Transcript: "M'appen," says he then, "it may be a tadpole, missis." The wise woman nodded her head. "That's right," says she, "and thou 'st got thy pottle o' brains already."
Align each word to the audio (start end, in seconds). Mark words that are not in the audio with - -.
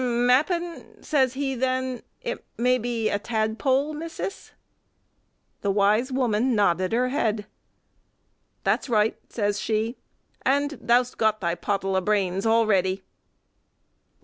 "M'appen," 0.03 1.03
says 1.03 1.33
he 1.35 1.53
then, 1.53 2.01
"it 2.23 2.43
may 2.57 2.79
be 2.79 3.07
a 3.07 3.19
tadpole, 3.19 3.93
missis." 3.93 4.51
The 5.61 5.69
wise 5.69 6.11
woman 6.11 6.55
nodded 6.55 6.91
her 6.91 7.09
head. 7.09 7.45
"That's 8.63 8.89
right," 8.89 9.15
says 9.29 9.59
she, 9.59 9.97
"and 10.41 10.71
thou 10.81 11.03
'st 11.03 11.19
got 11.19 11.39
thy 11.39 11.53
pottle 11.53 11.95
o' 11.95 12.01
brains 12.01 12.47
already." 12.47 13.03